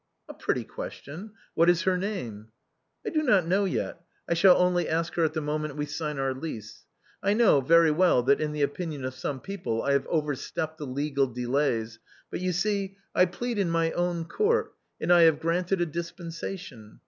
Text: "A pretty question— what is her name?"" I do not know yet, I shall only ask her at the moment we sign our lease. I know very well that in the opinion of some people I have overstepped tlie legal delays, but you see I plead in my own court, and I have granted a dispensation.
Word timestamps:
"A 0.27 0.33
pretty 0.33 0.63
question— 0.63 1.33
what 1.53 1.69
is 1.69 1.83
her 1.83 1.95
name?"" 1.95 2.47
I 3.05 3.11
do 3.11 3.21
not 3.21 3.45
know 3.45 3.65
yet, 3.65 4.01
I 4.27 4.33
shall 4.33 4.57
only 4.57 4.89
ask 4.89 5.13
her 5.13 5.23
at 5.23 5.33
the 5.33 5.41
moment 5.41 5.75
we 5.75 5.85
sign 5.85 6.17
our 6.17 6.33
lease. 6.33 6.85
I 7.21 7.33
know 7.35 7.61
very 7.61 7.91
well 7.91 8.23
that 8.23 8.41
in 8.41 8.51
the 8.51 8.63
opinion 8.63 9.05
of 9.05 9.13
some 9.13 9.39
people 9.39 9.83
I 9.83 9.91
have 9.91 10.07
overstepped 10.07 10.79
tlie 10.79 10.91
legal 10.95 11.27
delays, 11.27 11.99
but 12.31 12.39
you 12.39 12.51
see 12.51 12.97
I 13.13 13.25
plead 13.27 13.59
in 13.59 13.69
my 13.69 13.91
own 13.91 14.25
court, 14.25 14.73
and 14.99 15.13
I 15.13 15.21
have 15.21 15.39
granted 15.39 15.81
a 15.81 15.85
dispensation. 15.85 16.99